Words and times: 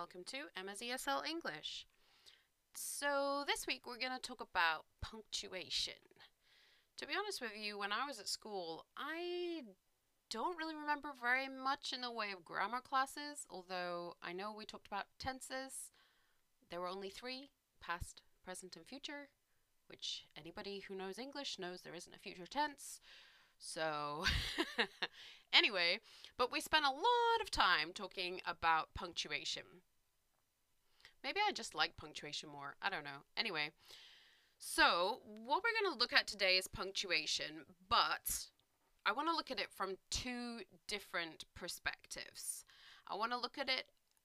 welcome 0.00 0.24
to 0.24 0.38
Emma's 0.56 0.80
ESL 0.80 1.28
English. 1.28 1.84
So, 2.74 3.44
this 3.46 3.66
week 3.66 3.82
we're 3.86 3.98
going 3.98 4.18
to 4.18 4.18
talk 4.18 4.40
about 4.40 4.86
punctuation. 5.02 6.00
To 6.96 7.06
be 7.06 7.12
honest 7.12 7.42
with 7.42 7.50
you, 7.54 7.78
when 7.78 7.92
I 7.92 8.06
was 8.06 8.18
at 8.18 8.26
school, 8.26 8.86
I 8.96 9.60
don't 10.30 10.56
really 10.56 10.74
remember 10.74 11.10
very 11.20 11.48
much 11.48 11.92
in 11.92 12.00
the 12.00 12.10
way 12.10 12.28
of 12.32 12.46
grammar 12.46 12.80
classes, 12.80 13.44
although 13.50 14.14
I 14.22 14.32
know 14.32 14.54
we 14.56 14.64
talked 14.64 14.86
about 14.86 15.04
tenses. 15.18 15.90
There 16.70 16.80
were 16.80 16.88
only 16.88 17.10
three 17.10 17.50
past, 17.82 18.22
present, 18.42 18.76
and 18.76 18.86
future, 18.86 19.28
which 19.86 20.24
anybody 20.34 20.82
who 20.88 20.96
knows 20.96 21.18
English 21.18 21.58
knows 21.58 21.82
there 21.82 21.94
isn't 21.94 22.16
a 22.16 22.18
future 22.18 22.46
tense. 22.46 23.02
So, 23.60 24.24
anyway, 25.52 26.00
but 26.38 26.50
we 26.50 26.60
spent 26.60 26.86
a 26.86 26.90
lot 26.90 27.42
of 27.42 27.50
time 27.50 27.92
talking 27.94 28.40
about 28.46 28.94
punctuation. 28.94 29.62
Maybe 31.22 31.40
I 31.46 31.52
just 31.52 31.74
like 31.74 31.98
punctuation 31.98 32.48
more. 32.48 32.76
I 32.80 32.88
don't 32.88 33.04
know. 33.04 33.20
Anyway, 33.36 33.70
so 34.58 35.20
what 35.44 35.62
we're 35.62 35.78
going 35.78 35.92
to 35.92 36.00
look 36.00 36.14
at 36.14 36.26
today 36.26 36.56
is 36.56 36.66
punctuation, 36.68 37.66
but 37.88 38.46
I 39.04 39.12
want 39.12 39.28
to 39.28 39.36
look 39.36 39.50
at 39.50 39.60
it 39.60 39.70
from 39.70 39.96
two 40.10 40.60
different 40.88 41.44
perspectives. 41.54 42.64
I 43.06 43.14
want 43.14 43.32
to 43.32 43.38
look 43.38 43.58
at 43.58 43.68
it 43.68 43.84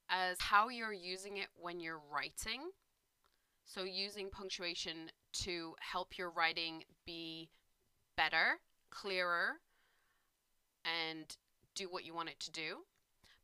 as 0.10 0.40
how 0.40 0.70
you're 0.70 0.94
using 0.94 1.38
it 1.38 1.48
when 1.60 1.82
you're 1.82 2.02
writing. 2.10 2.62
So, 3.66 3.84
using 3.84 4.30
punctuation 4.30 5.10
to 5.44 5.76
help 5.80 6.18
your 6.18 6.30
writing 6.30 6.84
be 7.06 7.50
better 8.16 8.60
clearer 8.96 9.60
and 10.86 11.36
do 11.76 11.90
what 11.90 12.06
you 12.06 12.14
want 12.14 12.30
it 12.30 12.40
to 12.40 12.52
do. 12.52 12.86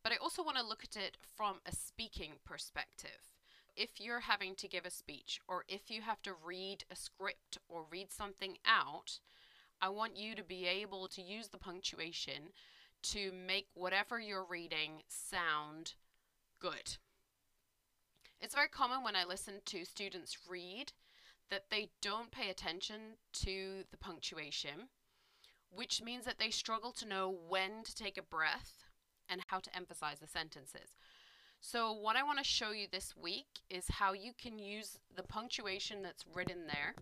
But 0.04 0.14
I 0.14 0.16
also 0.16 0.44
want 0.44 0.58
to 0.58 0.66
look 0.66 0.84
at 0.84 0.96
it 0.96 1.18
from 1.36 1.58
a 1.66 1.76
speaking 1.76 2.34
perspective. 2.46 3.36
If 3.76 4.00
you're 4.00 4.22
having 4.22 4.56
to 4.56 4.68
give 4.68 4.86
a 4.86 4.92
speech, 4.92 5.40
or 5.48 5.64
if 5.68 5.90
you 5.90 6.02
have 6.02 6.22
to 6.24 6.34
read 6.46 6.84
a 6.92 6.96
script 6.96 7.58
or 7.70 7.86
read 7.92 8.12
something 8.12 8.58
out, 8.66 9.20
I 9.82 9.90
want 9.90 10.18
you 10.18 10.36
to 10.36 10.44
be 10.44 10.66
able 10.66 11.08
to 11.10 11.22
use 11.22 11.48
the 11.48 11.58
punctuation 11.58 12.52
to 13.04 13.32
make 13.32 13.68
whatever 13.74 14.20
you're 14.20 14.46
reading 14.48 15.04
sound 15.08 15.94
good. 16.60 16.98
It's 18.40 18.56
very 18.56 18.68
common 18.68 19.04
when 19.04 19.16
I 19.16 19.24
listen 19.24 19.56
to 19.66 19.86
students 19.86 20.38
read 20.50 20.92
that 21.50 21.66
they 21.70 21.90
don't 22.02 22.32
pay 22.32 22.50
attention 22.50 23.18
to 23.34 23.84
the 23.92 23.98
punctuation 23.98 24.90
which 25.74 26.02
means 26.02 26.26
that 26.26 26.38
they 26.40 26.50
struggle 26.50 26.92
to 26.92 27.08
know 27.08 27.36
when 27.48 27.84
to 27.84 27.96
take 27.96 28.18
a 28.18 28.24
breath 28.24 28.84
and 29.30 29.42
how 29.48 29.60
to 29.60 29.76
emphasize 29.76 30.20
the 30.20 30.28
sentences. 30.28 30.96
So, 31.60 31.94
what 31.94 32.16
I 32.16 32.24
want 32.24 32.40
to 32.40 32.44
show 32.44 32.72
you 32.72 32.88
this 32.92 33.16
week 33.16 33.46
is 33.70 33.86
how 33.88 34.14
you 34.14 34.32
can 34.34 34.58
use 34.60 34.98
the 35.16 35.24
punctuation 35.24 36.02
that's 36.02 36.26
written 36.34 36.68
there 36.68 36.96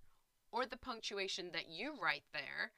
or 0.51 0.65
the 0.65 0.77
punctuation 0.77 1.51
that 1.53 1.69
you 1.69 1.93
write 2.01 2.23
there 2.33 2.71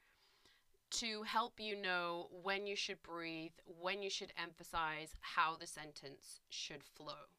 to 0.91 1.23
help 1.23 1.53
you 1.59 1.75
know 1.75 2.27
when 2.43 2.67
you 2.67 2.75
should 2.75 3.01
breathe, 3.01 3.53
when 3.79 4.03
you 4.03 4.09
should 4.09 4.33
emphasize, 4.41 5.15
how 5.21 5.55
the 5.55 5.65
sentence 5.65 6.41
should 6.49 6.83
flow. 6.83 7.29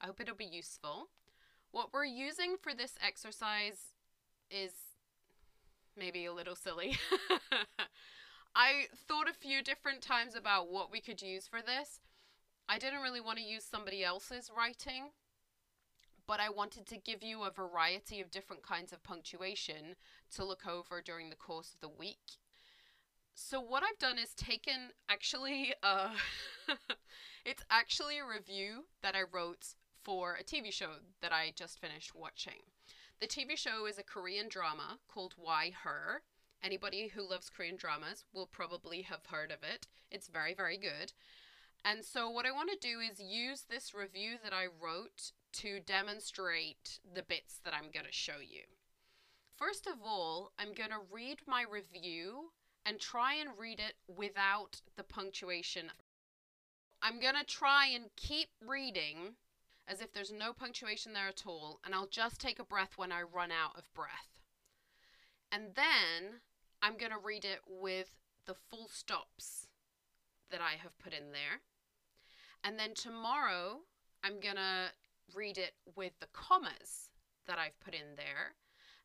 I 0.00 0.06
hope 0.06 0.20
it'll 0.20 0.34
be 0.34 0.44
useful. 0.44 1.08
What 1.70 1.92
we're 1.92 2.04
using 2.04 2.56
for 2.60 2.74
this 2.74 2.94
exercise 3.04 3.94
is 4.50 4.72
maybe 5.96 6.26
a 6.26 6.32
little 6.32 6.54
silly. 6.54 6.96
I 8.54 8.86
thought 9.08 9.28
a 9.28 9.34
few 9.34 9.62
different 9.62 10.02
times 10.02 10.34
about 10.34 10.70
what 10.70 10.92
we 10.92 11.00
could 11.00 11.22
use 11.22 11.46
for 11.46 11.60
this. 11.62 12.00
I 12.68 12.78
didn't 12.78 13.02
really 13.02 13.20
want 13.20 13.38
to 13.38 13.44
use 13.44 13.64
somebody 13.64 14.04
else's 14.04 14.50
writing, 14.56 15.10
but 16.26 16.40
I 16.40 16.48
wanted 16.48 16.86
to 16.86 16.98
give 16.98 17.22
you 17.22 17.42
a 17.42 17.50
variety 17.50 18.20
of 18.20 18.30
different 18.30 18.62
kinds 18.62 18.92
of 18.92 19.02
punctuation 19.02 19.96
to 20.34 20.44
look 20.44 20.66
over 20.66 21.02
during 21.02 21.30
the 21.30 21.36
course 21.36 21.74
of 21.74 21.80
the 21.80 21.88
week. 21.88 22.38
So 23.34 23.60
what 23.60 23.82
I've 23.82 23.98
done 23.98 24.18
is 24.18 24.34
taken 24.34 24.92
actually 25.08 25.74
uh 25.82 26.10
it's 27.44 27.62
actually 27.70 28.18
a 28.18 28.26
review 28.26 28.84
that 29.02 29.16
I 29.16 29.22
wrote 29.22 29.74
for 30.02 30.36
a 30.40 30.44
TV 30.44 30.72
show 30.72 30.90
that 31.20 31.32
I 31.32 31.52
just 31.54 31.80
finished 31.80 32.14
watching. 32.14 32.60
The 33.22 33.28
TV 33.28 33.56
show 33.56 33.86
is 33.86 33.98
a 33.98 34.02
Korean 34.02 34.48
drama 34.48 34.98
called 35.06 35.34
Why 35.36 35.70
Her. 35.84 36.22
Anybody 36.60 37.06
who 37.06 37.22
loves 37.22 37.50
Korean 37.50 37.76
dramas 37.76 38.24
will 38.32 38.48
probably 38.48 39.02
have 39.02 39.26
heard 39.26 39.52
of 39.52 39.62
it. 39.62 39.86
It's 40.10 40.26
very, 40.26 40.54
very 40.54 40.76
good. 40.76 41.12
And 41.84 42.04
so, 42.04 42.28
what 42.28 42.46
I 42.46 42.50
want 42.50 42.70
to 42.72 42.88
do 42.88 42.98
is 42.98 43.22
use 43.22 43.62
this 43.62 43.94
review 43.94 44.38
that 44.42 44.52
I 44.52 44.64
wrote 44.64 45.30
to 45.52 45.78
demonstrate 45.78 46.98
the 47.14 47.22
bits 47.22 47.60
that 47.64 47.72
I'm 47.72 47.92
going 47.92 48.06
to 48.06 48.12
show 48.12 48.40
you. 48.40 48.62
First 49.54 49.86
of 49.86 50.02
all, 50.04 50.50
I'm 50.58 50.74
going 50.74 50.90
to 50.90 51.06
read 51.08 51.42
my 51.46 51.62
review 51.62 52.50
and 52.84 52.98
try 52.98 53.34
and 53.34 53.50
read 53.56 53.78
it 53.78 53.94
without 54.12 54.80
the 54.96 55.04
punctuation. 55.04 55.92
I'm 57.00 57.20
going 57.20 57.36
to 57.36 57.44
try 57.44 57.86
and 57.86 58.06
keep 58.16 58.48
reading 58.60 59.36
as 59.88 60.00
if 60.00 60.12
there's 60.12 60.32
no 60.32 60.52
punctuation 60.52 61.12
there 61.12 61.28
at 61.28 61.44
all, 61.46 61.80
and 61.84 61.94
I'll 61.94 62.06
just 62.06 62.40
take 62.40 62.58
a 62.58 62.64
breath 62.64 62.92
when 62.96 63.12
I 63.12 63.22
run 63.22 63.50
out 63.50 63.76
of 63.76 63.92
breath. 63.94 64.40
And 65.50 65.74
then 65.74 66.40
I'm 66.80 66.96
going 66.96 67.12
to 67.12 67.18
read 67.18 67.44
it 67.44 67.60
with 67.66 68.10
the 68.46 68.54
full 68.54 68.88
stops 68.88 69.66
that 70.50 70.60
I 70.60 70.76
have 70.82 70.98
put 70.98 71.12
in 71.12 71.32
there. 71.32 71.60
And 72.64 72.78
then 72.78 72.94
tomorrow 72.94 73.80
I'm 74.22 74.40
going 74.40 74.56
to 74.56 74.92
read 75.34 75.58
it 75.58 75.74
with 75.96 76.12
the 76.20 76.28
commas 76.32 77.10
that 77.46 77.58
I've 77.58 77.78
put 77.80 77.94
in 77.94 78.16
there. 78.16 78.54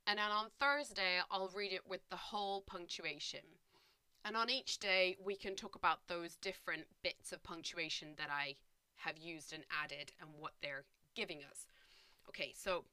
And 0.05 0.19
then 0.19 0.31
on 0.31 0.47
Thursday, 0.59 1.19
I'll 1.29 1.51
read 1.55 1.73
it 1.73 1.87
with 1.87 2.01
the 2.09 2.15
whole 2.15 2.61
punctuation. 2.61 3.41
And 4.23 4.37
on 4.37 4.49
each 4.49 4.79
day, 4.79 5.17
we 5.23 5.35
can 5.35 5.55
talk 5.55 5.75
about 5.75 6.07
those 6.07 6.35
different 6.35 6.83
bits 7.03 7.31
of 7.31 7.43
punctuation 7.43 8.09
that 8.17 8.29
I 8.31 8.55
have 8.97 9.17
used 9.17 9.53
and 9.53 9.63
added 9.83 10.11
and 10.19 10.29
what 10.37 10.53
they're 10.61 10.85
giving 11.15 11.39
us. 11.49 11.67
Okay, 12.29 12.53
so 12.55 12.85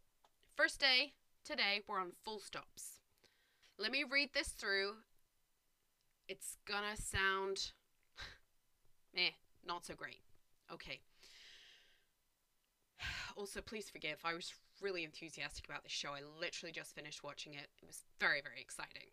first 0.55 0.81
day, 0.81 1.13
today, 1.45 1.83
we're 1.89 2.01
on 2.01 2.13
full 2.25 2.39
stops. 2.39 3.01
Let 3.79 3.93
me 3.93 4.05
read 4.05 4.31
this 4.33 4.49
through. 4.49 4.93
It's 6.29 6.57
gonna 6.67 6.97
sound 6.97 7.73
eh, 9.17 9.31
not 9.67 9.85
so 9.85 9.95
great. 9.95 10.21
Okay. 10.73 11.01
Also, 13.37 13.61
please 13.61 13.91
forgive, 13.91 14.21
I 14.25 14.33
was 14.33 14.55
really 14.81 15.03
enthusiastic 15.03 15.67
about 15.67 15.83
this 15.83 15.91
show. 15.91 16.11
I 16.11 16.21
literally 16.41 16.71
just 16.71 16.95
finished 16.95 17.25
watching 17.25 17.55
it. 17.55 17.67
It 17.83 17.87
was 17.87 18.05
very, 18.21 18.41
very 18.41 18.61
exciting 18.61 19.11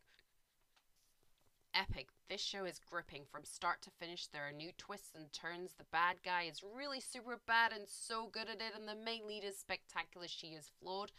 epic. 1.74 2.08
This 2.30 2.42
show 2.42 2.66
is 2.66 2.80
gripping 2.80 3.24
from 3.32 3.44
start 3.44 3.82
to 3.84 3.90
finish. 3.90 4.28
There 4.28 4.48
are 4.48 4.52
new 4.52 4.72
twists 4.78 5.16
and 5.16 5.32
turns. 5.34 5.74
The 5.78 5.86
bad 5.92 6.18
guy 6.24 6.44
is 6.44 6.64
really 6.64 7.00
super 7.00 7.40
bad 7.46 7.74
and 7.74 7.88
so 7.88 8.28
good 8.32 8.50
at 8.50 8.62
it, 8.62 8.74
and 8.76 8.88
the 8.88 8.96
main 8.96 9.28
lead 9.28 9.44
is 9.44 9.58
spectacular. 9.58 10.28
She 10.28 10.48
is 10.48 10.70
flawed. 10.80 11.12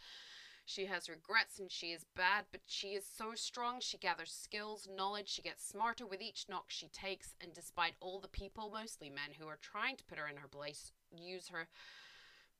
She 0.65 0.85
has 0.85 1.09
regrets 1.09 1.59
and 1.59 1.69
she 1.69 1.87
is 1.87 2.05
bad, 2.15 2.45
but 2.51 2.61
she 2.65 2.89
is 2.89 3.05
so 3.05 3.33
strong. 3.35 3.79
She 3.81 3.97
gathers 3.97 4.31
skills, 4.31 4.87
knowledge. 4.89 5.27
She 5.27 5.41
gets 5.41 5.67
smarter 5.67 6.05
with 6.05 6.21
each 6.21 6.45
knock 6.47 6.65
she 6.69 6.87
takes, 6.87 7.35
and 7.41 7.53
despite 7.53 7.95
all 7.99 8.19
the 8.19 8.29
people, 8.29 8.71
mostly 8.73 9.09
men, 9.09 9.35
who 9.37 9.47
are 9.47 9.59
trying 9.61 9.97
to 9.97 10.05
put 10.05 10.17
her 10.17 10.27
in 10.27 10.37
her 10.37 10.47
place, 10.47 10.93
use 11.11 11.49
her, 11.49 11.67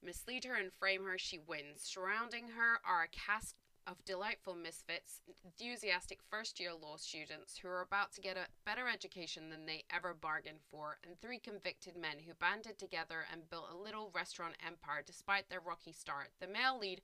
mislead 0.03 0.43
her, 0.43 0.55
and 0.55 0.73
frame 0.73 1.05
her, 1.05 1.17
she 1.17 1.39
wins. 1.39 1.81
Surrounding 1.81 2.49
her 2.49 2.81
are 2.85 3.03
a 3.03 3.07
cast 3.07 3.55
of 3.87 4.03
delightful 4.05 4.55
misfits, 4.55 5.21
enthusiastic 5.43 6.19
first 6.29 6.59
year 6.59 6.73
law 6.73 6.95
students 6.97 7.57
who 7.57 7.67
are 7.67 7.81
about 7.81 8.11
to 8.13 8.21
get 8.21 8.37
a 8.37 8.47
better 8.65 8.87
education 8.87 9.49
than 9.49 9.65
they 9.65 9.83
ever 9.93 10.13
bargained 10.13 10.61
for, 10.71 10.97
and 11.05 11.19
three 11.19 11.39
convicted 11.39 11.95
men 11.95 12.17
who 12.25 12.33
banded 12.33 12.77
together 12.77 13.25
and 13.31 13.49
built 13.49 13.69
a 13.71 13.77
little 13.77 14.11
restaurant 14.13 14.55
empire 14.65 15.03
despite 15.05 15.49
their 15.49 15.59
rocky 15.59 15.91
start. 15.91 16.29
The 16.39 16.47
male 16.47 16.79
lead 16.79 17.01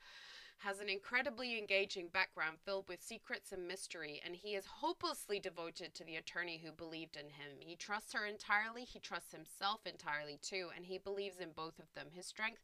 has 0.59 0.79
an 0.79 0.89
incredibly 0.89 1.57
engaging 1.57 2.09
background 2.09 2.57
filled 2.65 2.87
with 2.89 3.01
secrets 3.01 3.53
and 3.53 3.65
mystery, 3.65 4.21
and 4.25 4.35
he 4.35 4.55
is 4.55 4.65
hopelessly 4.65 5.39
devoted 5.39 5.93
to 5.93 6.03
the 6.03 6.17
attorney 6.17 6.61
who 6.63 6.71
believed 6.71 7.15
in 7.15 7.27
him. 7.27 7.57
He 7.59 7.77
trusts 7.77 8.11
her 8.13 8.25
entirely, 8.25 8.83
he 8.83 8.99
trusts 8.99 9.31
himself 9.31 9.79
entirely 9.85 10.37
too, 10.41 10.67
and 10.75 10.85
he 10.85 10.97
believes 10.97 11.39
in 11.39 11.51
both 11.55 11.79
of 11.79 11.93
them. 11.95 12.07
His 12.13 12.25
strength 12.25 12.61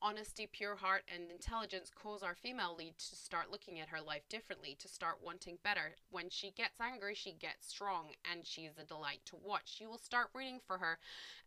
honesty, 0.00 0.48
pure 0.50 0.76
heart, 0.76 1.02
and 1.12 1.30
intelligence 1.30 1.90
cause 1.94 2.22
our 2.22 2.34
female 2.34 2.74
lead 2.78 2.98
to 2.98 3.16
start 3.16 3.50
looking 3.50 3.80
at 3.80 3.88
her 3.88 4.00
life 4.00 4.28
differently, 4.28 4.76
to 4.78 4.88
start 4.88 5.18
wanting 5.22 5.58
better. 5.62 5.94
When 6.10 6.30
she 6.30 6.50
gets 6.50 6.80
angry, 6.80 7.14
she 7.14 7.32
gets 7.32 7.68
strong, 7.68 8.10
and 8.30 8.46
she 8.46 8.62
is 8.62 8.78
a 8.78 8.84
delight 8.84 9.20
to 9.26 9.36
watch. 9.36 9.78
You 9.80 9.88
will 9.88 9.98
start 9.98 10.28
rooting 10.34 10.60
for 10.66 10.78
her, 10.78 10.98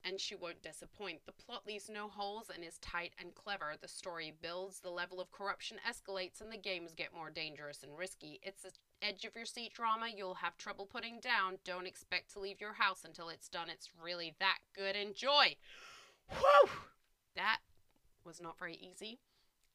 and 0.03 0.19
she 0.19 0.35
won't 0.35 0.61
disappoint. 0.61 1.25
The 1.25 1.31
plot 1.31 1.65
leaves 1.65 1.89
no 1.89 2.07
holes 2.07 2.49
and 2.53 2.63
is 2.63 2.77
tight 2.79 3.13
and 3.19 3.35
clever. 3.35 3.73
The 3.79 3.87
story 3.87 4.33
builds, 4.41 4.79
the 4.79 4.89
level 4.89 5.19
of 5.19 5.31
corruption 5.31 5.77
escalates, 5.87 6.41
and 6.41 6.51
the 6.51 6.57
games 6.57 6.93
get 6.95 7.15
more 7.15 7.29
dangerous 7.29 7.83
and 7.83 7.97
risky. 7.97 8.39
It's 8.43 8.65
a 8.65 8.69
edge 9.01 9.25
of 9.25 9.35
your 9.35 9.45
seat 9.45 9.73
drama 9.73 10.07
you'll 10.15 10.35
have 10.35 10.57
trouble 10.57 10.85
putting 10.85 11.19
down. 11.19 11.57
Don't 11.65 11.87
expect 11.87 12.31
to 12.33 12.39
leave 12.39 12.61
your 12.61 12.73
house 12.73 13.03
until 13.03 13.29
it's 13.29 13.49
done. 13.49 13.69
It's 13.69 13.89
really 14.01 14.35
that 14.39 14.59
good. 14.75 14.95
Enjoy! 14.95 15.55
Whew! 16.29 16.69
That 17.35 17.59
was 18.25 18.41
not 18.41 18.59
very 18.59 18.75
easy 18.75 19.19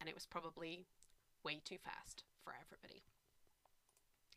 and 0.01 0.09
it 0.09 0.15
was 0.15 0.27
probably 0.27 0.87
way 1.45 1.61
too 1.65 1.79
fast 1.79 2.25
for 2.45 2.53
everybody. 2.61 3.03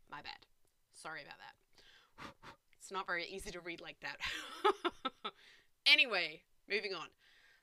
My 0.09 0.21
bad. 0.21 0.45
Sorry 0.93 1.21
about 1.21 1.37
that. 1.39 2.25
It's 2.81 2.93
not 2.93 3.05
very 3.05 3.25
easy 3.25 3.51
to 3.51 3.59
read 3.59 3.81
like 3.81 3.99
that. 3.99 4.17
anyway, 5.85 6.41
moving 6.67 6.93
on. 6.95 7.09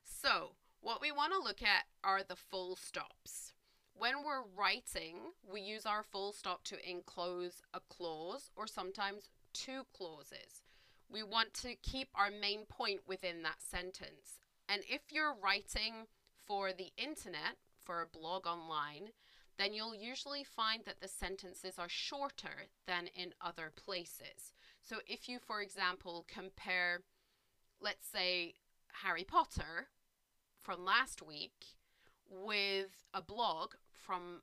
So, 0.04 0.52
what 0.80 1.00
we 1.00 1.10
want 1.10 1.32
to 1.32 1.40
look 1.42 1.62
at 1.62 1.86
are 2.04 2.22
the 2.22 2.36
full 2.36 2.76
stops. 2.76 3.52
When 3.92 4.22
we're 4.24 4.44
writing, 4.56 5.16
we 5.50 5.62
use 5.62 5.84
our 5.84 6.04
full 6.04 6.32
stop 6.32 6.62
to 6.64 6.88
enclose 6.88 7.62
a 7.74 7.80
clause 7.88 8.50
or 8.54 8.68
sometimes 8.68 9.30
two 9.52 9.82
clauses. 9.96 10.62
We 11.10 11.22
want 11.22 11.54
to 11.54 11.74
keep 11.74 12.08
our 12.14 12.30
main 12.30 12.66
point 12.66 13.00
within 13.08 13.42
that 13.42 13.62
sentence. 13.62 14.38
And 14.68 14.82
if 14.88 15.00
you're 15.10 15.34
writing 15.42 16.06
for 16.46 16.72
the 16.72 16.92
internet, 16.96 17.56
for 17.84 18.02
a 18.02 18.18
blog 18.18 18.46
online, 18.46 19.10
then 19.58 19.72
you'll 19.72 19.94
usually 19.94 20.44
find 20.44 20.82
that 20.84 21.00
the 21.00 21.08
sentences 21.08 21.78
are 21.78 21.88
shorter 21.88 22.68
than 22.86 23.08
in 23.14 23.32
other 23.40 23.72
places. 23.74 24.52
So 24.82 24.96
if 25.06 25.28
you, 25.28 25.38
for 25.38 25.60
example, 25.60 26.26
compare, 26.28 27.00
let's 27.80 28.06
say, 28.06 28.54
Harry 29.02 29.24
Potter 29.24 29.88
from 30.62 30.84
last 30.84 31.22
week 31.22 31.76
with 32.28 33.04
a 33.14 33.22
blog 33.22 33.72
from 33.92 34.42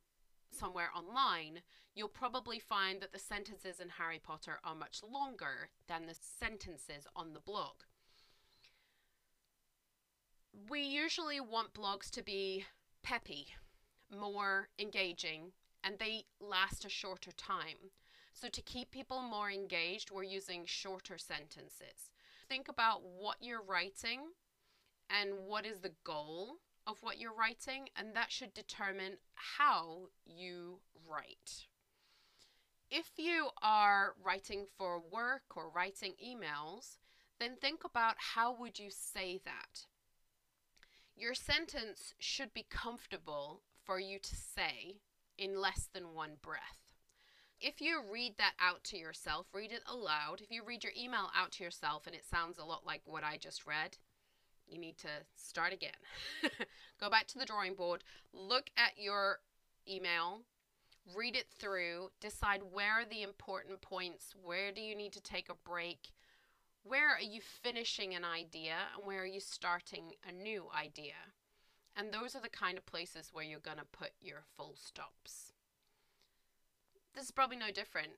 somewhere 0.52 0.90
online, 0.96 1.62
you'll 1.96 2.08
probably 2.08 2.60
find 2.60 3.02
that 3.02 3.14
the 3.14 3.20
sentences 3.20 3.80
in 3.80 3.90
Harry 3.90 4.20
Potter 4.22 4.60
are 4.64 4.76
much 4.76 5.02
longer 5.04 5.70
than 5.88 6.06
the 6.06 6.16
sentences 6.16 7.08
on 7.16 7.34
the 7.34 7.40
blog. 7.40 7.84
We 10.54 10.82
usually 10.82 11.40
want 11.40 11.74
blogs 11.74 12.10
to 12.12 12.24
be 12.24 12.66
peppy, 13.02 13.48
more 14.16 14.70
engaging, 14.78 15.52
and 15.84 15.98
they 15.98 16.26
last 16.40 16.86
a 16.86 16.90
shorter 16.90 17.32
time. 17.32 17.92
So, 18.34 18.50
to 18.50 18.62
keep 18.62 18.92
people 18.92 19.22
more 19.22 19.50
engaged, 19.50 20.12
we're 20.12 20.24
using 20.24 20.66
shorter 20.66 21.18
sentences. 21.18 22.12
Think 22.48 22.68
about 22.70 23.02
what 23.04 23.38
you're 23.42 23.64
writing 23.64 24.22
and 25.10 25.40
what 25.46 25.66
is 25.66 25.80
the 25.80 25.94
goal 26.04 26.58
of 26.86 26.98
what 27.02 27.20
you're 27.20 27.34
writing, 27.34 27.90
and 27.96 28.16
that 28.16 28.32
should 28.32 28.54
determine 28.54 29.18
how 29.34 30.10
you 30.26 30.80
write. 31.08 31.68
If 32.90 33.12
you 33.18 33.50
are 33.62 34.14
writing 34.24 34.68
for 34.78 35.00
work 35.00 35.56
or 35.56 35.70
writing 35.70 36.14
emails, 36.24 36.98
then 37.40 37.56
think 37.56 37.84
about 37.84 38.16
how 38.20 38.56
would 38.60 38.78
you 38.78 38.90
say 38.92 39.40
that? 39.46 39.86
Your 41.16 41.34
sentence 41.34 42.14
should 42.20 42.54
be 42.54 42.66
comfortable 42.70 43.62
for 43.86 44.00
you 44.00 44.20
to 44.20 44.36
say 44.36 44.98
in 45.38 45.60
less 45.60 45.88
than 45.94 46.14
one 46.14 46.38
breath. 46.42 46.80
If 47.60 47.82
you 47.82 48.02
read 48.12 48.38
that 48.38 48.54
out 48.60 48.84
to 48.86 48.98
yourself, 48.98 49.48
read 49.54 49.72
it 49.72 49.84
aloud. 49.88 50.42
If 50.42 50.52
you 50.52 50.64
read 50.66 50.84
your 50.84 50.94
email 51.00 51.30
out 51.36 51.52
to 51.54 51.64
yourself 51.64 52.08
and 52.08 52.16
it 52.16 52.26
sounds 52.26 52.58
a 52.58 52.66
lot 52.66 52.86
like 52.86 53.02
what 53.06 53.24
I 53.24 53.38
just 53.38 53.66
read, 53.66 53.98
you 54.68 54.78
need 54.78 54.98
to 54.98 55.08
start 55.36 55.72
again. 55.72 55.92
Go 57.00 57.10
back 57.10 57.28
to 57.28 57.40
the 57.40 57.46
drawing 57.46 57.76
board, 57.76 58.04
look 58.34 58.70
at 58.76 58.98
your 58.98 59.40
email, 59.88 60.42
read 61.16 61.36
it 61.36 61.48
through, 61.58 62.10
decide 62.20 62.62
where 62.72 63.02
are 63.02 63.06
the 63.06 63.22
important 63.22 63.82
points, 63.82 64.34
where 64.42 64.72
do 64.72 64.82
you 64.82 64.96
need 64.96 65.14
to 65.14 65.22
take 65.22 65.50
a 65.50 65.70
break, 65.70 66.10
where 66.84 67.10
are 67.10 67.22
you 67.22 67.42
finishing 67.42 68.14
an 68.14 68.26
idea, 68.26 68.76
and 68.96 69.06
where 69.06 69.22
are 69.22 69.26
you 69.26 69.40
starting 69.40 70.14
a 70.28 70.32
new 70.32 70.68
idea. 70.78 71.34
And 71.96 72.12
those 72.12 72.36
are 72.36 72.42
the 72.42 72.50
kind 72.50 72.78
of 72.78 72.86
places 72.86 73.30
where 73.32 73.46
you're 73.46 73.60
going 73.60 73.78
to 73.78 73.98
put 73.98 74.12
your 74.20 74.44
full 74.58 74.76
stops. 74.76 75.54
This 77.14 77.26
is 77.26 77.32
probably 77.32 77.58
no 77.58 77.72
different 77.72 78.14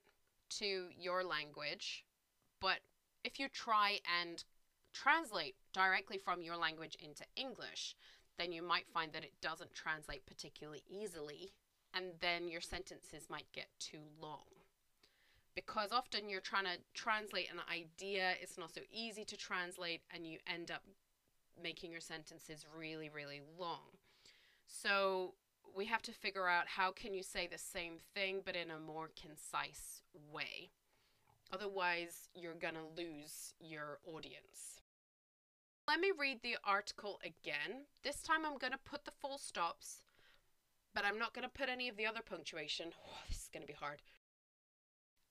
to 0.57 0.87
your 0.97 1.23
language, 1.23 2.05
but 2.61 2.79
if 3.23 3.39
you 3.39 3.49
try 3.49 3.99
and 4.21 4.43
translate 4.93 5.55
directly 5.73 6.17
from 6.17 6.41
your 6.41 6.55
language 6.55 6.95
into 7.03 7.25
English, 7.35 7.95
then 8.37 8.51
you 8.51 8.61
might 8.61 8.87
find 8.93 9.11
that 9.13 9.23
it 9.23 9.33
doesn't 9.41 9.73
translate 9.73 10.25
particularly 10.25 10.83
easily, 10.89 11.51
and 11.93 12.05
then 12.21 12.47
your 12.47 12.61
sentences 12.61 13.29
might 13.29 13.51
get 13.53 13.67
too 13.79 14.01
long. 14.21 14.64
Because 15.55 15.91
often 15.91 16.29
you're 16.29 16.41
trying 16.41 16.65
to 16.65 16.77
translate 16.93 17.49
an 17.49 17.61
idea, 17.71 18.33
it's 18.41 18.57
not 18.57 18.73
so 18.73 18.81
easy 18.91 19.23
to 19.25 19.37
translate, 19.37 20.01
and 20.13 20.27
you 20.27 20.39
end 20.51 20.69
up 20.69 20.83
making 21.61 21.91
your 21.91 22.01
sentences 22.01 22.65
really, 22.77 23.09
really 23.09 23.41
long. 23.57 23.97
So 24.67 25.35
we 25.75 25.85
have 25.85 26.01
to 26.03 26.11
figure 26.11 26.47
out 26.47 26.67
how 26.67 26.91
can 26.91 27.13
you 27.13 27.23
say 27.23 27.47
the 27.47 27.57
same 27.57 27.95
thing 28.13 28.41
but 28.45 28.55
in 28.55 28.71
a 28.71 28.79
more 28.79 29.09
concise 29.19 30.01
way. 30.31 30.71
Otherwise, 31.51 32.29
you're 32.33 32.53
going 32.55 32.73
to 32.73 33.01
lose 33.01 33.53
your 33.59 33.99
audience. 34.05 34.81
Let 35.87 35.99
me 35.99 36.11
read 36.17 36.41
the 36.41 36.57
article 36.63 37.19
again. 37.23 37.85
This 38.03 38.21
time 38.21 38.45
I'm 38.45 38.57
going 38.57 38.73
to 38.73 38.79
put 38.89 39.05
the 39.05 39.11
full 39.11 39.37
stops, 39.37 40.01
but 40.95 41.05
I'm 41.05 41.19
not 41.19 41.33
going 41.33 41.47
to 41.47 41.53
put 41.53 41.69
any 41.69 41.87
of 41.87 41.97
the 41.97 42.07
other 42.07 42.21
punctuation. 42.27 42.87
Oh, 43.07 43.17
this 43.29 43.43
is 43.43 43.49
going 43.53 43.61
to 43.61 43.71
be 43.71 43.77
hard. 43.77 44.01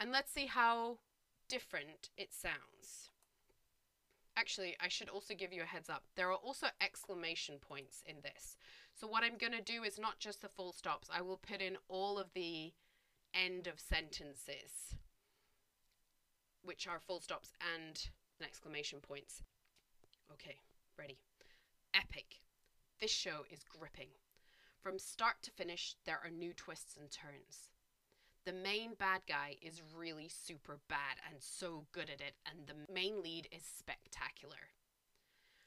And 0.01 0.13
let's 0.13 0.33
see 0.33 0.47
how 0.47 0.99
different 1.49 2.11
it 2.17 2.33
sounds. 2.33 3.11
Actually, 4.37 4.77
I 4.81 4.89
should 4.89 5.09
also 5.09 5.35
give 5.35 5.53
you 5.53 5.63
a 5.63 5.67
heads 5.67 5.89
up. 5.89 6.03
There 6.17 6.29
are 6.31 6.35
also 6.35 6.67
exclamation 6.81 7.57
points 7.61 8.03
in 8.05 8.17
this. 8.23 8.57
So 8.95 9.07
what 9.07 9.23
I'm 9.23 9.39
going 9.39 9.53
to 9.53 9.63
do 9.63 9.85
is 9.85 9.99
not 9.99 10.19
just 10.19 10.43
the 10.43 10.49
full 10.49 10.73
stops. 10.73 11.09
I 11.15 11.23
will 11.23 11.37
put 11.37 11.61
in 11.61 11.77
all 11.89 12.19
of 12.19 12.33
the 12.35 12.73
end 13.33 13.67
of 13.67 13.79
sentences, 13.79 14.97
which 16.63 16.89
are 16.89 16.99
full 16.99 17.21
stops 17.21 17.53
and 17.75 18.09
exclamation 18.43 19.01
points. 19.01 19.43
Okay, 20.33 20.59
ready. 20.99 21.19
Epic. 21.95 22.41
This 23.01 23.13
show 23.13 23.45
is 23.51 23.65
gripping. 23.65 24.09
From 24.83 24.99
start 24.99 25.37
to 25.43 25.51
finish, 25.51 25.95
there 26.05 26.21
are 26.25 26.31
new 26.31 26.53
twists 26.53 26.97
and 26.97 27.11
turns. 27.11 27.69
The 28.45 28.53
main 28.53 28.93
bad 28.99 29.23
guy 29.27 29.57
is 29.63 29.81
really 29.97 30.29
super 30.29 30.79
bad 30.87 31.17
and 31.31 31.41
so 31.41 31.87
good 31.93 32.11
at 32.11 32.21
it, 32.21 32.35
and 32.45 32.67
the 32.67 32.93
main 32.93 33.23
lead 33.23 33.49
is 33.51 33.63
spectacular. 33.63 34.69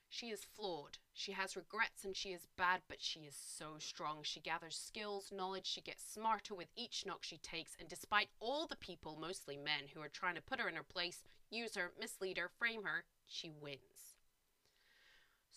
She 0.10 0.28
is 0.28 0.46
flawed. 0.46 1.00
She 1.12 1.32
has 1.32 1.56
regrets 1.56 2.06
and 2.06 2.16
she 2.16 2.30
is 2.30 2.48
bad, 2.56 2.82
but 2.88 3.02
she 3.02 3.22
is 3.22 3.36
so 3.36 3.80
strong. 3.80 4.20
She 4.22 4.40
gathers 4.40 4.78
skills, 4.78 5.32
knowledge, 5.32 5.66
she 5.66 5.82
gets 5.82 6.04
smarter 6.04 6.54
with 6.54 6.68
each 6.76 7.04
knock 7.04 7.24
she 7.24 7.38
takes, 7.38 7.76
and 7.80 7.90
despite 7.90 8.30
all 8.40 8.68
the 8.68 8.76
people, 8.76 9.18
mostly 9.20 9.58
men, 9.58 9.90
who 9.94 10.02
are 10.02 10.08
trying 10.08 10.36
to 10.36 10.42
put 10.42 10.60
her 10.60 10.70
in 10.70 10.76
her 10.76 10.84
place, 10.84 11.24
use 11.50 11.76
her, 11.76 11.94
mislead 12.00 12.38
her, 12.38 12.48
frame 12.60 12.84
her, 12.84 13.06
she 13.26 13.50
wins. 13.50 13.97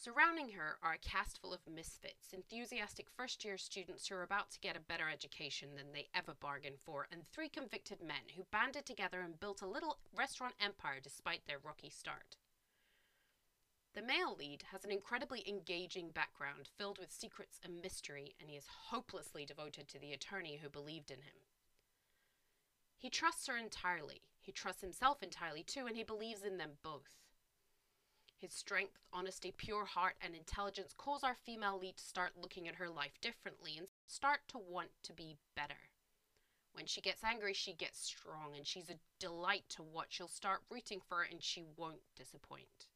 Surrounding 0.02 0.52
her 0.52 0.78
are 0.82 0.94
a 0.94 0.98
cast 0.98 1.38
full 1.42 1.52
of 1.52 1.60
misfits, 1.68 2.32
enthusiastic 2.32 3.10
first 3.10 3.44
year 3.44 3.58
students 3.58 4.08
who 4.08 4.14
are 4.14 4.22
about 4.22 4.50
to 4.50 4.58
get 4.60 4.74
a 4.74 4.80
better 4.80 5.10
education 5.10 5.76
than 5.76 5.92
they 5.92 6.08
ever 6.14 6.32
bargained 6.32 6.80
for, 6.80 7.06
and 7.12 7.26
three 7.26 7.50
convicted 7.50 8.00
men 8.00 8.32
who 8.34 8.46
banded 8.50 8.86
together 8.86 9.20
and 9.20 9.38
built 9.38 9.60
a 9.60 9.66
little 9.66 9.98
restaurant 10.16 10.54
empire 10.58 11.00
despite 11.02 11.46
their 11.46 11.58
rocky 11.62 11.90
start. 11.90 12.36
The 13.92 14.00
male 14.00 14.34
lead 14.34 14.64
has 14.72 14.86
an 14.86 14.90
incredibly 14.90 15.46
engaging 15.46 16.12
background 16.14 16.70
filled 16.78 16.98
with 16.98 17.12
secrets 17.12 17.60
and 17.62 17.82
mystery, 17.82 18.34
and 18.40 18.48
he 18.48 18.56
is 18.56 18.68
hopelessly 18.88 19.44
devoted 19.44 19.86
to 19.88 19.98
the 19.98 20.14
attorney 20.14 20.60
who 20.62 20.70
believed 20.70 21.10
in 21.10 21.18
him. 21.18 21.44
He 22.96 23.10
trusts 23.10 23.48
her 23.48 23.56
entirely, 23.58 24.22
he 24.40 24.50
trusts 24.50 24.80
himself 24.80 25.22
entirely 25.22 25.62
too, 25.62 25.86
and 25.86 25.94
he 25.94 26.04
believes 26.04 26.42
in 26.42 26.56
them 26.56 26.78
both. 26.82 27.20
His 28.40 28.54
strength, 28.54 28.98
honesty, 29.12 29.52
pure 29.54 29.84
heart, 29.84 30.16
and 30.22 30.34
intelligence 30.34 30.94
cause 30.96 31.22
our 31.22 31.34
female 31.34 31.78
lead 31.78 31.98
to 31.98 32.02
start 32.02 32.38
looking 32.40 32.66
at 32.66 32.76
her 32.76 32.88
life 32.88 33.20
differently 33.20 33.76
and 33.76 33.86
start 34.06 34.40
to 34.48 34.58
want 34.58 34.88
to 35.02 35.12
be 35.12 35.36
better. 35.54 35.90
When 36.72 36.86
she 36.86 37.02
gets 37.02 37.22
angry, 37.22 37.52
she 37.52 37.74
gets 37.74 38.00
strong, 38.00 38.56
and 38.56 38.66
she's 38.66 38.88
a 38.88 38.98
delight 39.18 39.64
to 39.70 39.82
watch. 39.82 40.18
You'll 40.18 40.28
start 40.28 40.62
rooting 40.70 41.02
for 41.06 41.18
her, 41.18 41.28
and 41.30 41.42
she 41.42 41.64
won't 41.76 42.00
disappoint. 42.16 42.86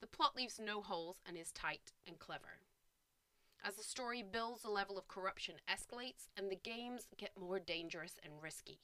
The 0.00 0.06
plot 0.06 0.34
leaves 0.34 0.58
no 0.58 0.80
holes 0.80 1.20
and 1.26 1.36
is 1.36 1.52
tight 1.52 1.92
and 2.06 2.18
clever. 2.18 2.60
As 3.62 3.74
the 3.74 3.82
story 3.82 4.22
builds, 4.22 4.62
the 4.62 4.70
level 4.70 4.96
of 4.96 5.06
corruption 5.06 5.56
escalates, 5.68 6.28
and 6.34 6.50
the 6.50 6.56
games 6.56 7.06
get 7.18 7.38
more 7.38 7.58
dangerous 7.58 8.14
and 8.24 8.42
risky. 8.42 8.80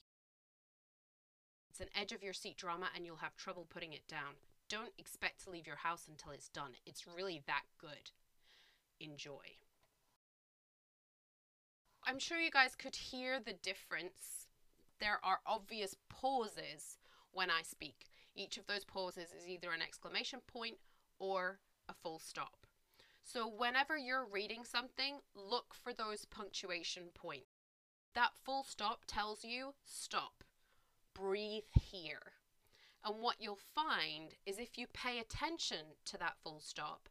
It's 1.71 1.81
an 1.81 1.89
edge 1.99 2.13
of 2.13 2.23
your 2.23 2.35
seat 2.35 2.59
drama, 2.59 2.91
and 2.95 3.07
you'll 3.07 3.17
have 3.17 3.37
trouble 3.37 3.67
putting 3.67 3.95
it 3.95 4.07
down. 4.07 4.35
Don't 4.69 4.93
expect 4.99 5.45
to 5.45 5.51
leave 5.51 5.67
your 5.67 5.77
house 5.77 6.05
until 6.09 6.33
it's 6.33 6.49
done. 6.49 6.73
It's 6.85 7.07
really 7.07 7.43
that 7.47 7.63
good. 7.81 8.11
Enjoy. 8.99 9.57
I'm 12.05 12.19
sure 12.19 12.39
you 12.39 12.51
guys 12.51 12.75
could 12.75 12.97
hear 12.97 13.41
the 13.41 13.53
difference. 13.53 14.47
There 15.01 15.19
are 15.23 15.41
obvious 15.47 15.97
pauses 16.09 16.99
when 17.33 17.51
I 17.51 17.63
speak. 17.63 18.07
Each 18.35 18.59
of 18.59 18.67
those 18.67 18.85
pauses 18.85 19.33
is 19.33 19.49
either 19.49 19.73
an 19.73 19.83
exclamation 19.83 20.41
point 20.47 20.77
or 21.19 21.59
a 21.89 21.95
full 21.95 22.19
stop. 22.19 22.67
So, 23.23 23.49
whenever 23.49 23.99
you're 23.99 24.25
reading 24.25 24.63
something, 24.65 25.19
look 25.35 25.75
for 25.75 25.93
those 25.93 26.27
punctuation 26.27 27.09
points. 27.13 27.51
That 28.15 28.37
full 28.45 28.63
stop 28.63 29.01
tells 29.07 29.45
you 29.45 29.75
stop, 29.85 30.45
breathe 31.13 31.65
here. 31.73 32.36
And 33.07 33.23
what 33.23 33.37
you'll 33.39 33.59
find 33.75 34.35
is 34.45 34.59
if 34.59 34.77
you 34.77 34.89
pay 34.93 35.21
attention 35.21 35.95
to 36.07 36.19
that 36.19 36.35
full 36.43 36.61
stop 36.61 37.09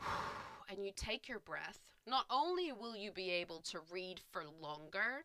and 0.68 0.84
you 0.84 0.90
take 0.94 1.28
your 1.28 1.38
breath, 1.38 1.78
not 2.06 2.26
only 2.28 2.72
will 2.72 2.96
you 2.96 3.12
be 3.12 3.30
able 3.30 3.60
to 3.60 3.78
read 3.92 4.20
for 4.32 4.42
longer, 4.60 5.24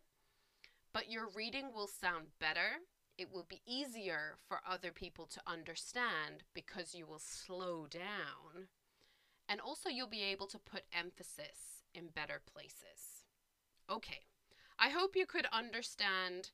but 0.92 1.10
your 1.10 1.26
reading 1.34 1.70
will 1.74 1.88
sound 1.88 2.26
better. 2.38 2.78
It 3.18 3.32
will 3.32 3.46
be 3.48 3.62
easier 3.66 4.36
for 4.46 4.60
other 4.68 4.92
people 4.92 5.26
to 5.26 5.40
understand 5.46 6.44
because 6.54 6.94
you 6.94 7.06
will 7.06 7.18
slow 7.18 7.86
down. 7.90 8.68
And 9.48 9.60
also, 9.60 9.88
you'll 9.88 10.06
be 10.06 10.22
able 10.22 10.46
to 10.48 10.58
put 10.58 10.82
emphasis 10.92 11.82
in 11.94 12.08
better 12.08 12.40
places. 12.52 13.24
Okay, 13.90 14.26
I 14.78 14.90
hope 14.90 15.16
you 15.16 15.26
could 15.26 15.46
understand 15.52 16.50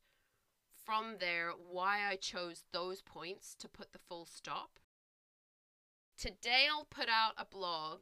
from 0.84 1.16
there 1.20 1.50
why 1.70 2.08
I 2.08 2.16
chose 2.16 2.64
those 2.72 3.02
points 3.02 3.54
to 3.58 3.68
put 3.68 3.92
the 3.92 3.98
full 3.98 4.26
stop. 4.26 4.78
Today, 6.18 6.66
I'll 6.70 6.86
put 6.90 7.08
out 7.08 7.34
a 7.36 7.44
blog, 7.44 8.00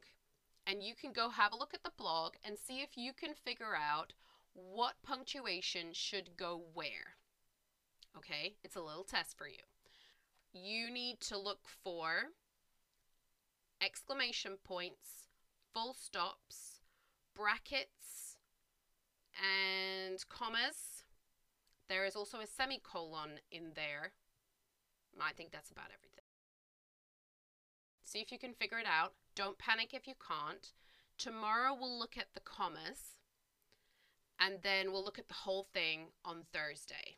and 0.67 0.83
you 0.83 0.93
can 0.95 1.11
go 1.11 1.29
have 1.29 1.53
a 1.53 1.57
look 1.57 1.73
at 1.73 1.83
the 1.83 1.91
blog 1.97 2.33
and 2.43 2.57
see 2.57 2.81
if 2.81 2.97
you 2.97 3.13
can 3.13 3.33
figure 3.33 3.75
out 3.75 4.13
what 4.53 5.01
punctuation 5.03 5.93
should 5.93 6.37
go 6.37 6.61
where. 6.73 7.15
Okay, 8.17 8.55
it's 8.63 8.75
a 8.75 8.81
little 8.81 9.03
test 9.03 9.37
for 9.37 9.47
you. 9.47 9.63
You 10.53 10.91
need 10.91 11.21
to 11.21 11.37
look 11.37 11.61
for 11.83 12.31
exclamation 13.81 14.57
points, 14.63 15.29
full 15.73 15.93
stops, 15.93 16.81
brackets, 17.35 18.37
and 19.41 20.23
commas. 20.29 21.00
There 21.91 22.05
is 22.05 22.15
also 22.15 22.37
a 22.39 22.47
semicolon 22.47 23.41
in 23.51 23.73
there. 23.75 24.13
I 25.21 25.33
think 25.33 25.51
that's 25.51 25.71
about 25.71 25.91
everything. 25.93 26.23
See 28.05 28.19
if 28.19 28.31
you 28.31 28.39
can 28.39 28.53
figure 28.53 28.79
it 28.79 28.85
out. 28.85 29.11
Don't 29.35 29.57
panic 29.57 29.89
if 29.93 30.07
you 30.07 30.13
can't. 30.25 30.71
Tomorrow 31.17 31.75
we'll 31.77 31.99
look 31.99 32.17
at 32.17 32.33
the 32.33 32.39
commas 32.39 33.17
and 34.39 34.59
then 34.63 34.93
we'll 34.93 35.03
look 35.03 35.19
at 35.19 35.27
the 35.27 35.33
whole 35.33 35.67
thing 35.73 36.05
on 36.23 36.43
Thursday. 36.53 37.17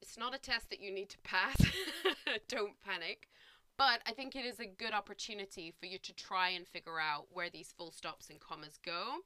It's 0.00 0.16
not 0.16 0.34
a 0.34 0.38
test 0.38 0.70
that 0.70 0.80
you 0.80 0.90
need 0.90 1.10
to 1.10 1.18
pass. 1.18 1.58
Don't 2.48 2.80
panic. 2.80 3.28
But 3.76 4.00
I 4.06 4.12
think 4.12 4.34
it 4.34 4.46
is 4.46 4.60
a 4.60 4.66
good 4.66 4.94
opportunity 4.94 5.74
for 5.78 5.84
you 5.84 5.98
to 5.98 6.14
try 6.14 6.48
and 6.48 6.66
figure 6.66 6.98
out 6.98 7.26
where 7.34 7.50
these 7.50 7.74
full 7.76 7.90
stops 7.90 8.30
and 8.30 8.40
commas 8.40 8.78
go. 8.82 9.16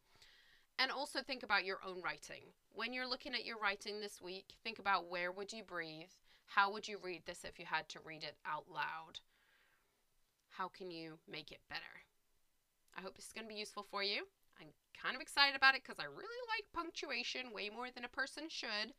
And 0.81 0.91
also 0.91 1.21
think 1.21 1.43
about 1.43 1.67
your 1.67 1.79
own 1.87 2.01
writing. 2.01 2.41
When 2.73 2.95
you're 2.95 3.07
looking 3.07 3.35
at 3.35 3.45
your 3.45 3.59
writing 3.59 4.01
this 4.01 4.23
week, 4.23 4.55
think 4.65 4.79
about 4.79 5.11
where 5.11 5.31
would 5.31 5.53
you 5.53 5.63
breathe? 5.63 6.09
How 6.47 6.73
would 6.73 6.89
you 6.89 6.97
read 7.03 7.21
this 7.27 7.45
if 7.45 7.59
you 7.59 7.67
had 7.67 7.87
to 7.91 8.01
read 8.03 8.23
it 8.23 8.37
out 8.47 8.65
loud? 8.73 9.21
How 10.49 10.69
can 10.69 10.91
you 10.91 11.19
make 11.31 11.53
it 11.53 11.61
better? 11.69 12.01
I 12.97 13.03
hope 13.03 13.15
this 13.15 13.27
is 13.27 13.33
going 13.35 13.45
to 13.47 13.53
be 13.53 13.61
useful 13.61 13.87
for 13.91 14.03
you. 14.03 14.25
I'm 14.59 14.69
kind 15.01 15.15
of 15.15 15.21
excited 15.21 15.55
about 15.55 15.75
it 15.75 15.83
because 15.83 16.01
I 16.01 16.05
really 16.05 16.41
like 16.49 16.65
punctuation 16.73 17.53
way 17.53 17.69
more 17.69 17.89
than 17.95 18.07
a 18.07 18.09
person 18.09 18.45
should. 18.49 18.97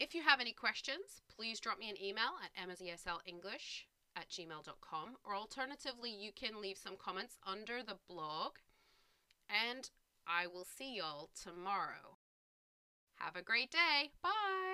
If 0.00 0.14
you 0.14 0.22
have 0.22 0.40
any 0.40 0.52
questions, 0.52 1.20
please 1.28 1.60
drop 1.60 1.78
me 1.78 1.90
an 1.90 2.02
email 2.02 2.40
at 2.42 2.56
emmaseslenglish 2.56 3.84
at 4.16 4.30
gmail.com 4.30 5.16
or 5.26 5.34
alternatively, 5.34 6.10
you 6.10 6.32
can 6.32 6.62
leave 6.62 6.78
some 6.78 6.96
comments 6.96 7.36
under 7.46 7.82
the 7.82 7.98
blog 8.08 8.52
and 9.50 9.90
I 10.28 10.46
will 10.46 10.66
see 10.66 10.96
y'all 10.96 11.30
tomorrow. 11.34 12.18
Have 13.16 13.34
a 13.34 13.42
great 13.42 13.70
day. 13.70 14.10
Bye. 14.22 14.67